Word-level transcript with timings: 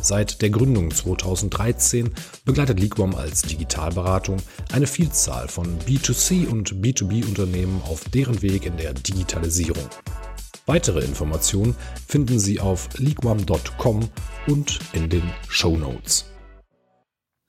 Seit 0.00 0.42
der 0.42 0.50
Gründung 0.50 0.90
2013 0.90 2.10
begleitet 2.44 2.80
Liquam 2.80 3.14
als 3.14 3.42
Digitalberatung 3.42 4.38
eine 4.72 4.86
Vielzahl 4.86 5.48
von 5.48 5.78
B2C 5.80 6.46
und 6.46 6.76
B2B-Unternehmen 6.76 7.82
auf 7.82 8.04
deren 8.08 8.40
Weg 8.42 8.64
in 8.64 8.76
der 8.76 8.94
Digitalisierung. 8.94 9.88
Weitere 10.66 11.00
Informationen 11.00 11.74
finden 12.06 12.38
Sie 12.38 12.60
auf 12.60 12.88
liquam.com 12.98 14.08
und 14.46 14.78
in 14.92 15.08
den 15.08 15.22
Show 15.48 15.76
Notes. 15.76 16.26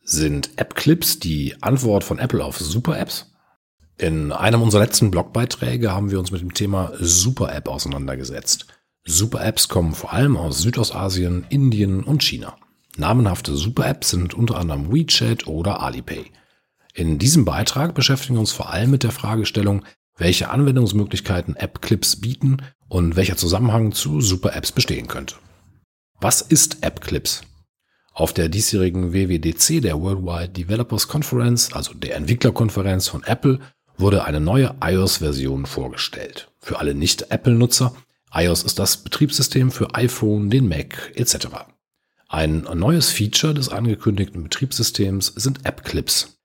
Sind 0.02 0.52
App-Clips 0.58 1.20
die 1.20 1.56
Antwort 1.62 2.04
von 2.04 2.18
Apple 2.18 2.44
auf 2.44 2.58
Super-Apps? 2.58 3.32
In 3.98 4.32
einem 4.32 4.62
unserer 4.62 4.84
letzten 4.84 5.12
Blogbeiträge 5.12 5.92
haben 5.92 6.10
wir 6.10 6.20
uns 6.20 6.32
mit 6.32 6.42
dem 6.42 6.54
Thema 6.54 6.94
Super-App 6.98 7.68
auseinandergesetzt. 7.68 8.68
Super-Apps 9.12 9.70
kommen 9.70 9.94
vor 9.94 10.14
allem 10.14 10.38
aus 10.38 10.60
Südostasien, 10.60 11.44
Indien 11.50 12.04
und 12.04 12.22
China. 12.22 12.56
Namenhafte 12.96 13.56
Super-Apps 13.56 14.12
sind 14.12 14.36
unter 14.36 14.58
anderem 14.58 14.94
WeChat 14.94 15.48
oder 15.48 15.82
Alipay. 15.82 16.26
In 16.94 17.18
diesem 17.18 17.44
Beitrag 17.44 17.96
beschäftigen 17.96 18.36
wir 18.36 18.42
uns 18.42 18.52
vor 18.52 18.70
allem 18.70 18.92
mit 18.92 19.02
der 19.02 19.12
Fragestellung, 19.12 19.84
welche 20.16 20.52
Anwendungsmöglichkeiten 20.52 21.56
App-Clips 21.56 22.18
bieten 22.22 22.58
und 22.88 23.16
welcher 23.16 23.36
Zusammenhang 23.36 23.94
zu 23.94 24.22
Super-Apps 24.22 24.74
bestehen 24.74 25.08
könnte. 25.08 25.38
Was 26.22 26.42
ist 26.42 26.84
App-Clips? 26.84 27.42
Auf 28.14 28.34
der 28.34 28.48
diesjährigen 28.48 29.12
WWDC, 29.12 29.82
der 29.82 30.00
Worldwide 30.00 30.50
Developers 30.50 31.08
Conference, 31.08 31.74
also 31.74 31.96
der 31.96 32.16
Entwicklerkonferenz 32.16 33.08
von 33.08 33.24
Apple, 33.24 33.60
wurde 33.98 34.26
eine 34.26 34.40
neue 34.40 34.76
iOS-Version 34.84 35.66
vorgestellt. 35.66 36.52
Für 36.60 36.78
alle 36.78 36.94
Nicht-Apple-Nutzer 36.94 37.96
iOS 38.34 38.64
ist 38.64 38.80
das 38.80 38.98
Betriebssystem 38.98 39.72
für 39.72 39.96
iPhone, 39.96 40.50
den 40.50 40.68
Mac 40.68 41.12
etc. 41.16 41.48
Ein 42.28 42.68
neues 42.76 43.10
Feature 43.10 43.54
des 43.54 43.70
angekündigten 43.70 44.44
Betriebssystems 44.44 45.34
sind 45.36 45.66
App-Clips. 45.66 46.38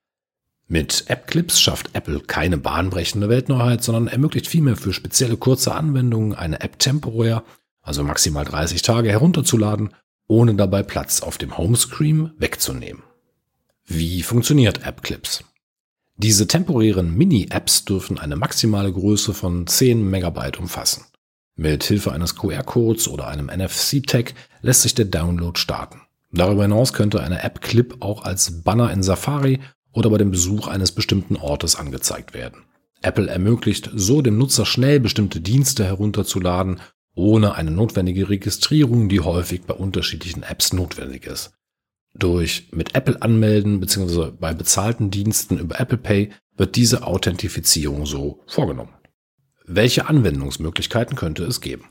Mit 0.66 1.05
App-Clips 1.08 1.60
schafft 1.60 1.90
Apple 1.92 2.20
keine 2.20 2.56
bahnbrechende 2.56 3.28
Weltneuheit, 3.28 3.84
sondern 3.84 4.08
ermöglicht 4.08 4.46
vielmehr 4.46 4.77
für 4.77 4.94
spezielle 4.94 5.36
kurze 5.36 5.74
Anwendungen 5.74 6.34
eine 6.34 6.60
App 6.62 6.78
temporär, 6.78 7.44
also 7.82 8.02
maximal 8.02 8.46
30 8.46 8.80
Tage 8.80 9.10
herunterzuladen, 9.10 9.90
ohne 10.27 10.55
dabei 10.55 10.82
Platz 10.82 11.20
auf 11.20 11.36
dem 11.36 11.58
Homescreen 11.58 12.32
wegzunehmen. 12.38 13.02
Wie 13.84 14.22
funktioniert 14.22 14.86
App-Clips? 14.86 15.44
Diese 16.16 16.46
temporären 16.46 17.14
Mini-Apps 17.14 17.84
dürfen 17.84 18.18
eine 18.18 18.36
maximale 18.36 18.90
Größe 18.90 19.34
von 19.34 19.66
10 19.66 20.08
Megabyte 20.08 20.58
umfassen. 20.58 21.05
Mit 21.56 21.84
Hilfe 21.84 22.12
eines 22.12 22.34
QR-Codes 22.34 23.08
oder 23.08 23.28
einem 23.28 23.47
NFC-Tag 23.47 24.34
lässt 24.62 24.83
sich 24.83 24.94
der 24.94 25.05
Download 25.05 25.58
starten. 25.58 26.00
Darüber 26.33 26.62
hinaus 26.62 26.92
könnte 26.92 27.22
eine 27.22 27.42
App-Clip 27.44 27.96
auch 28.00 28.24
als 28.24 28.62
Banner 28.62 28.91
in 28.92 29.05
Safari 29.05 29.61
oder 29.92 30.11
bei 30.11 30.19
dem 30.19 30.33
Besuch 30.33 30.67
eines 30.67 30.90
bestimmten 30.90 31.36
Ortes 31.36 31.77
angezeigt 31.77 32.34
werden. 32.34 32.64
Apple 33.02 33.29
ermöglicht 33.29 33.90
so 33.95 34.20
dem 34.20 34.36
Nutzer 34.36 34.67
schnell 34.67 34.98
bestimmte 34.98 35.40
Dienste 35.40 35.84
herunterzuladen, 35.84 36.80
ohne 37.14 37.55
eine 37.55 37.70
notwendige 37.70 38.29
Registrierung, 38.29 39.08
die 39.08 39.20
häufig 39.20 39.62
bei 39.62 39.74
unterschiedlichen 39.74 40.42
Apps 40.42 40.73
notwendig 40.73 41.27
ist. 41.27 41.52
Durch 42.14 42.68
mit 42.73 42.96
Apple 42.96 43.20
anmelden 43.23 43.79
bzw. 43.79 44.33
bei 44.33 44.55
bezahlten 44.55 45.11
Diensten 45.11 45.58
über 45.58 45.79
Apple 45.79 45.98
Pay 45.98 46.30
wird 46.56 46.74
diese 46.74 47.06
Authentifizierung 47.06 48.06
so 48.06 48.42
vorgenommen. 48.46 48.95
Welche 49.67 50.08
Anwendungsmöglichkeiten 50.08 51.17
könnte 51.17 51.45
es 51.45 51.63
geben? 51.63 51.86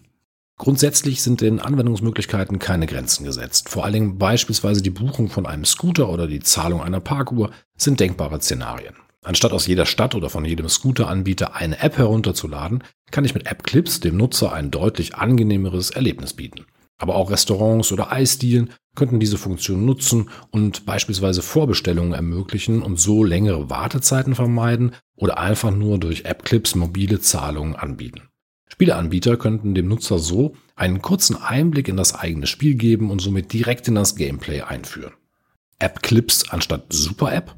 Grundsätzlich 0.60 1.24
sind 1.24 1.42
den 1.42 1.60
Anwendungsmöglichkeiten 1.60 2.60
keine 2.60 2.86
Grenzen 2.86 3.26
gesetzt. 3.26 3.68
Vor 3.68 3.84
allen 3.84 3.94
Dingen 3.94 4.18
beispielsweise 4.20 4.84
die 4.84 4.92
Buchung 4.92 5.32
von 5.32 5.48
einem 5.48 5.66
Scooter 5.66 6.10
oder 6.10 6.28
die 6.28 6.42
Zahlung 6.42 6.84
einer 6.84 7.00
Parkuhr 7.00 7.50
sind 7.76 8.00
denkbare 8.00 8.40
Szenarien. 8.40 8.94
Anstatt 9.24 9.54
aus 9.54 9.66
jeder 9.66 9.88
Stadt 9.88 10.14
oder 10.14 10.30
von 10.30 10.46
jedem 10.46 10.70
Scooteranbieter 10.70 11.56
eine 11.56 11.80
App 11.80 11.98
herunterzuladen, 11.98 12.84
kann 13.10 13.26
ich 13.26 13.34
mit 13.34 13.48
App 13.48 13.64
Clips 13.64 14.00
dem 14.00 14.18
Nutzer 14.18 14.54
ein 14.54 14.70
deutlich 14.70 15.16
angenehmeres 15.16 15.90
Erlebnis 15.90 16.34
bieten. 16.34 16.66
Aber 17.04 17.16
auch 17.16 17.32
Restaurants 17.32 17.92
oder 17.92 18.14
Eisdielen 18.14 18.70
könnten 18.96 19.20
diese 19.20 19.38
Funktion 19.38 19.86
nutzen 19.86 20.30
und 20.52 20.86
beispielsweise 20.86 21.42
Vorbestellungen 21.42 22.14
ermöglichen 22.14 22.82
und 22.82 22.98
so 22.98 23.26
längere 23.26 23.70
Wartezeiten 23.70 24.36
vermeiden 24.36 24.94
oder 25.18 25.38
einfach 25.38 25.72
nur 25.72 25.98
durch 25.98 26.24
App-Clips 26.24 26.76
mobile 26.76 27.20
Zahlungen 27.20 27.76
anbieten. 27.76 28.30
Spieleanbieter 28.70 29.36
könnten 29.36 29.76
dem 29.76 29.90
Nutzer 29.90 30.18
so 30.18 30.56
einen 30.78 31.02
kurzen 31.02 31.36
Einblick 31.36 31.90
in 31.90 31.98
das 31.98 32.16
eigene 32.16 32.48
Spiel 32.48 32.76
geben 32.76 33.12
und 33.12 33.20
somit 33.20 33.52
direkt 33.52 33.90
in 33.90 33.96
das 33.96 34.16
Gameplay 34.16 34.62
einführen. 34.62 35.12
App-Clips 35.80 36.52
anstatt 36.52 36.86
Super-App? 36.94 37.54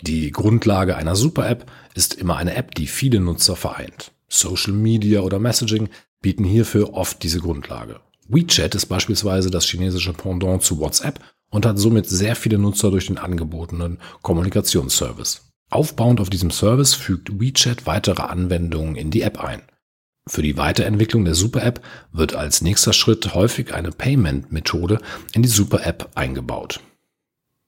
Die 0.00 0.32
Grundlage 0.32 0.96
einer 0.96 1.14
Super-App 1.14 1.70
ist 1.94 2.14
immer 2.14 2.36
eine 2.36 2.56
App, 2.56 2.74
die 2.74 2.88
viele 2.88 3.20
Nutzer 3.20 3.54
vereint. 3.54 4.10
Social 4.26 4.72
Media 4.72 5.20
oder 5.20 5.38
Messaging 5.38 5.88
bieten 6.20 6.42
hierfür 6.42 6.94
oft 6.94 7.22
diese 7.22 7.38
Grundlage. 7.38 8.00
WeChat 8.32 8.74
ist 8.74 8.86
beispielsweise 8.86 9.50
das 9.50 9.66
chinesische 9.66 10.14
Pendant 10.14 10.62
zu 10.62 10.78
WhatsApp 10.80 11.20
und 11.50 11.66
hat 11.66 11.78
somit 11.78 12.08
sehr 12.08 12.34
viele 12.34 12.58
Nutzer 12.58 12.90
durch 12.90 13.06
den 13.06 13.18
angebotenen 13.18 13.98
Kommunikationsservice. 14.22 15.52
Aufbauend 15.70 16.20
auf 16.20 16.30
diesem 16.30 16.50
Service 16.50 16.94
fügt 16.94 17.40
WeChat 17.40 17.86
weitere 17.86 18.22
Anwendungen 18.22 18.96
in 18.96 19.10
die 19.10 19.22
App 19.22 19.38
ein. 19.42 19.62
Für 20.26 20.42
die 20.42 20.56
Weiterentwicklung 20.56 21.24
der 21.24 21.34
Super-App 21.34 21.82
wird 22.12 22.34
als 22.34 22.62
nächster 22.62 22.92
Schritt 22.92 23.34
häufig 23.34 23.74
eine 23.74 23.90
Payment-Methode 23.90 25.00
in 25.34 25.42
die 25.42 25.48
Super-App 25.48 26.10
eingebaut. 26.14 26.80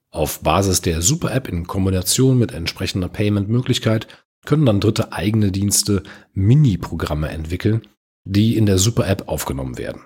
Auf 0.09 0.39
Basis 0.41 0.81
der 0.81 1.01
Super-App 1.01 1.47
in 1.47 1.67
Kombination 1.67 2.39
mit 2.39 2.53
entsprechender 2.53 3.09
Payment-Möglichkeit 3.09 4.07
können 4.45 4.65
dann 4.65 4.79
dritte 4.79 5.11
eigene 5.11 5.51
Dienste 5.51 6.03
Mini-Programme 6.33 7.29
entwickeln, 7.29 7.81
die 8.23 8.55
in 8.55 8.65
der 8.65 8.77
Super-App 8.77 9.27
aufgenommen 9.27 9.77
werden. 9.77 10.01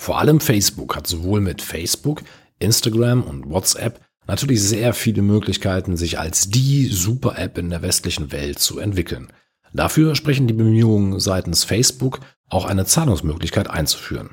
Vor 0.00 0.20
allem 0.20 0.38
Facebook 0.38 0.94
hat 0.94 1.08
sowohl 1.08 1.40
mit 1.40 1.60
Facebook, 1.60 2.22
Instagram 2.60 3.24
und 3.24 3.50
WhatsApp 3.50 4.00
natürlich 4.28 4.62
sehr 4.62 4.94
viele 4.94 5.22
Möglichkeiten, 5.22 5.96
sich 5.96 6.20
als 6.20 6.50
die 6.50 6.86
Super-App 6.86 7.58
in 7.58 7.68
der 7.68 7.82
westlichen 7.82 8.30
Welt 8.30 8.60
zu 8.60 8.78
entwickeln. 8.78 9.32
Dafür 9.74 10.14
sprechen 10.14 10.46
die 10.46 10.54
Bemühungen 10.54 11.18
seitens 11.18 11.64
Facebook, 11.64 12.20
auch 12.48 12.64
eine 12.64 12.86
Zahlungsmöglichkeit 12.86 13.68
einzuführen. 13.68 14.30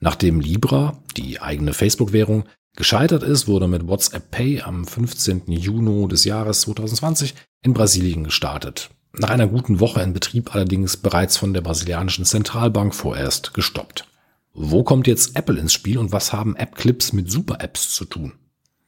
Nachdem 0.00 0.40
Libra, 0.40 0.98
die 1.16 1.40
eigene 1.40 1.74
Facebook-Währung, 1.74 2.44
gescheitert 2.76 3.22
ist, 3.22 3.46
wurde 3.46 3.68
mit 3.68 3.86
WhatsApp 3.86 4.32
Pay 4.32 4.62
am 4.62 4.84
15. 4.84 5.42
Juni 5.46 6.08
des 6.08 6.24
Jahres 6.24 6.62
2020 6.62 7.34
in 7.62 7.72
Brasilien 7.72 8.24
gestartet. 8.24 8.90
Nach 9.12 9.30
einer 9.30 9.46
guten 9.46 9.78
Woche 9.78 10.02
in 10.02 10.12
Betrieb 10.12 10.56
allerdings 10.56 10.96
bereits 10.96 11.36
von 11.36 11.54
der 11.54 11.60
brasilianischen 11.60 12.24
Zentralbank 12.24 12.96
vorerst 12.96 13.54
gestoppt. 13.54 14.08
Wo 14.56 14.84
kommt 14.84 15.08
jetzt 15.08 15.36
Apple 15.36 15.58
ins 15.58 15.72
Spiel 15.72 15.98
und 15.98 16.12
was 16.12 16.32
haben 16.32 16.54
App-Clips 16.54 17.12
mit 17.12 17.28
Super-Apps 17.28 17.92
zu 17.92 18.04
tun? 18.04 18.34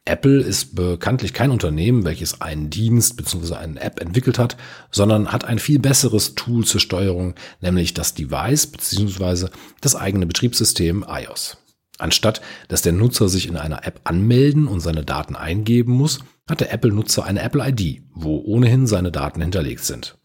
Apple 0.04 0.40
ist 0.40 0.76
bekanntlich 0.76 1.32
kein 1.32 1.50
Unternehmen, 1.50 2.04
welches 2.04 2.40
einen 2.40 2.70
Dienst 2.70 3.16
bzw. 3.16 3.54
eine 3.56 3.80
App 3.80 4.00
entwickelt 4.00 4.38
hat, 4.38 4.56
sondern 4.92 5.32
hat 5.32 5.44
ein 5.44 5.58
viel 5.58 5.80
besseres 5.80 6.36
Tool 6.36 6.64
zur 6.64 6.80
Steuerung, 6.80 7.34
nämlich 7.60 7.94
das 7.94 8.14
Device 8.14 8.68
bzw. 8.68 9.48
das 9.80 9.96
eigene 9.96 10.26
Betriebssystem 10.26 11.04
iOS. 11.08 11.56
Anstatt 11.98 12.40
dass 12.68 12.82
der 12.82 12.92
Nutzer 12.92 13.28
sich 13.28 13.48
in 13.48 13.56
einer 13.56 13.84
App 13.84 14.02
anmelden 14.04 14.68
und 14.68 14.78
seine 14.78 15.04
Daten 15.04 15.34
eingeben 15.34 15.92
muss, 15.92 16.20
hat 16.48 16.60
der 16.60 16.72
Apple-Nutzer 16.72 17.24
eine 17.24 17.42
Apple 17.42 17.68
ID, 17.68 18.02
wo 18.14 18.38
ohnehin 18.38 18.86
seine 18.86 19.10
Daten 19.10 19.40
hinterlegt 19.40 19.84
sind. 19.84 20.16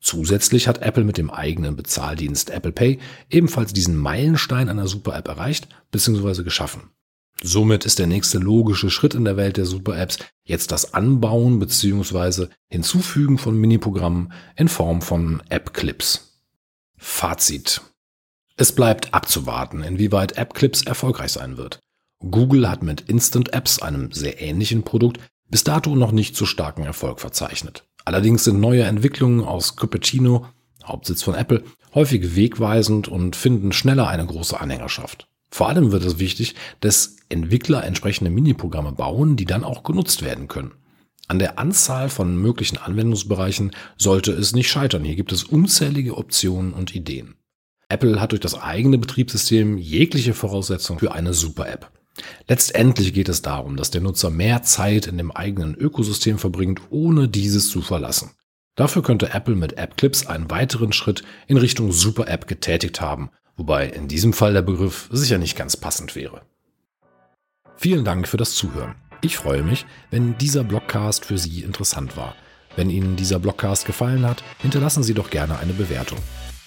Zusätzlich 0.00 0.66
hat 0.66 0.82
Apple 0.82 1.04
mit 1.04 1.18
dem 1.18 1.30
eigenen 1.30 1.76
Bezahldienst 1.76 2.50
Apple 2.50 2.72
Pay 2.72 2.98
ebenfalls 3.28 3.72
diesen 3.72 3.96
Meilenstein 3.96 4.68
einer 4.68 4.86
Super-App 4.86 5.28
erreicht 5.28 5.68
bzw. 5.90 6.42
geschaffen. 6.42 6.90
Somit 7.42 7.86
ist 7.86 7.98
der 7.98 8.06
nächste 8.06 8.38
logische 8.38 8.90
Schritt 8.90 9.14
in 9.14 9.24
der 9.24 9.36
Welt 9.36 9.56
der 9.56 9.64
Super-Apps 9.64 10.18
jetzt 10.44 10.72
das 10.72 10.94
Anbauen 10.94 11.58
bzw. 11.58 12.48
Hinzufügen 12.68 13.38
von 13.38 13.56
Miniprogrammen 13.58 14.32
in 14.56 14.68
Form 14.68 15.00
von 15.00 15.42
App-Clips. 15.48 16.42
Fazit. 16.96 17.80
Es 18.56 18.74
bleibt 18.74 19.14
abzuwarten, 19.14 19.82
inwieweit 19.82 20.36
App-Clips 20.36 20.82
erfolgreich 20.82 21.32
sein 21.32 21.56
wird. 21.56 21.80
Google 22.18 22.68
hat 22.68 22.82
mit 22.82 23.02
Instant 23.02 23.54
Apps, 23.54 23.80
einem 23.80 24.12
sehr 24.12 24.42
ähnlichen 24.42 24.82
Produkt, 24.82 25.18
bis 25.48 25.64
dato 25.64 25.96
noch 25.96 26.12
nicht 26.12 26.36
so 26.36 26.44
starken 26.44 26.84
Erfolg 26.84 27.20
verzeichnet. 27.20 27.84
Allerdings 28.04 28.44
sind 28.44 28.60
neue 28.60 28.84
Entwicklungen 28.84 29.44
aus 29.44 29.76
Cupertino, 29.76 30.46
Hauptsitz 30.84 31.22
von 31.22 31.34
Apple, 31.34 31.62
häufig 31.94 32.36
wegweisend 32.36 33.08
und 33.08 33.36
finden 33.36 33.72
schneller 33.72 34.08
eine 34.08 34.26
große 34.26 34.60
Anhängerschaft. 34.60 35.28
Vor 35.50 35.68
allem 35.68 35.92
wird 35.92 36.04
es 36.04 36.18
wichtig, 36.18 36.54
dass 36.80 37.16
Entwickler 37.28 37.84
entsprechende 37.84 38.30
Miniprogramme 38.30 38.92
bauen, 38.92 39.36
die 39.36 39.44
dann 39.44 39.64
auch 39.64 39.82
genutzt 39.82 40.22
werden 40.22 40.48
können. 40.48 40.72
An 41.28 41.38
der 41.38 41.58
Anzahl 41.58 42.08
von 42.08 42.36
möglichen 42.36 42.76
Anwendungsbereichen 42.76 43.72
sollte 43.96 44.32
es 44.32 44.52
nicht 44.52 44.68
scheitern. 44.68 45.04
Hier 45.04 45.14
gibt 45.14 45.32
es 45.32 45.44
unzählige 45.44 46.16
Optionen 46.16 46.72
und 46.72 46.94
Ideen. 46.94 47.36
Apple 47.88 48.20
hat 48.20 48.32
durch 48.32 48.40
das 48.40 48.60
eigene 48.60 48.98
Betriebssystem 48.98 49.78
jegliche 49.78 50.34
Voraussetzung 50.34 50.98
für 50.98 51.12
eine 51.12 51.32
Super-App. 51.32 51.90
Letztendlich 52.48 53.12
geht 53.12 53.28
es 53.28 53.42
darum, 53.42 53.76
dass 53.76 53.90
der 53.90 54.00
Nutzer 54.00 54.30
mehr 54.30 54.62
Zeit 54.62 55.06
in 55.06 55.18
dem 55.18 55.30
eigenen 55.30 55.74
Ökosystem 55.74 56.38
verbringt, 56.38 56.80
ohne 56.90 57.28
dieses 57.28 57.70
zu 57.70 57.82
verlassen. 57.82 58.30
Dafür 58.76 59.02
könnte 59.02 59.34
Apple 59.34 59.56
mit 59.56 59.76
App 59.78 59.96
Clips 59.96 60.26
einen 60.26 60.50
weiteren 60.50 60.92
Schritt 60.92 61.22
in 61.46 61.56
Richtung 61.56 61.92
Super 61.92 62.28
App 62.28 62.46
getätigt 62.46 63.00
haben, 63.00 63.30
wobei 63.56 63.86
in 63.86 64.08
diesem 64.08 64.32
Fall 64.32 64.52
der 64.52 64.62
Begriff 64.62 65.08
sicher 65.12 65.38
nicht 65.38 65.56
ganz 65.56 65.76
passend 65.76 66.16
wäre. 66.16 66.42
Vielen 67.76 68.04
Dank 68.04 68.28
für 68.28 68.36
das 68.36 68.54
Zuhören. 68.54 68.94
Ich 69.22 69.36
freue 69.36 69.62
mich, 69.62 69.86
wenn 70.10 70.38
dieser 70.38 70.64
Blogcast 70.64 71.26
für 71.26 71.36
Sie 71.36 71.62
interessant 71.62 72.16
war. 72.16 72.34
Wenn 72.76 72.88
Ihnen 72.88 73.16
dieser 73.16 73.38
Blogcast 73.38 73.84
gefallen 73.84 74.26
hat, 74.26 74.42
hinterlassen 74.58 75.02
Sie 75.02 75.14
doch 75.14 75.30
gerne 75.30 75.58
eine 75.58 75.72
Bewertung. 75.72 76.18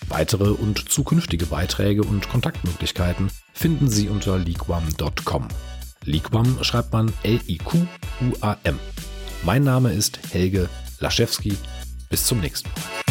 Weitere 0.07 0.51
und 0.51 0.89
zukünftige 0.89 1.45
Beiträge 1.45 2.03
und 2.03 2.29
Kontaktmöglichkeiten 2.29 3.31
finden 3.53 3.87
Sie 3.87 4.09
unter 4.09 4.37
leaguam.com. 4.37 5.47
Leaguam 6.05 6.57
schreibt 6.61 6.91
man 6.91 7.13
L-I-Q-U-A-M. 7.23 8.79
Mein 9.43 9.63
Name 9.63 9.93
ist 9.93 10.19
Helge 10.31 10.69
Laschewski. 10.99 11.55
Bis 12.09 12.25
zum 12.25 12.39
nächsten 12.41 12.69
Mal. 12.69 13.02